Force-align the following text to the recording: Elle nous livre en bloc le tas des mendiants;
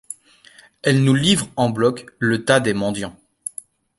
Elle 0.81 1.03
nous 1.03 1.13
livre 1.13 1.47
en 1.55 1.69
bloc 1.69 2.07
le 2.17 2.43
tas 2.43 2.59
des 2.59 2.73
mendiants; 2.73 3.15